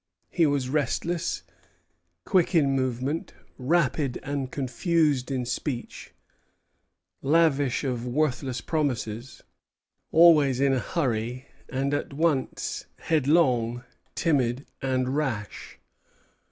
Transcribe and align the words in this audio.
He 0.31 0.47
was 0.47 0.67
restless, 0.67 1.43
quick 2.25 2.55
in 2.55 2.71
movement, 2.71 3.33
rapid 3.59 4.17
and 4.23 4.51
confused 4.51 5.29
in 5.29 5.45
speech, 5.45 6.11
lavish 7.21 7.83
of 7.83 8.07
worthless 8.07 8.61
promises, 8.61 9.43
always 10.11 10.59
in 10.59 10.73
a 10.73 10.79
hurry, 10.79 11.45
and 11.69 11.93
at 11.93 12.13
once 12.13 12.85
headlong, 12.97 13.83
timid, 14.15 14.65
and 14.81 15.15
rash. 15.15 15.77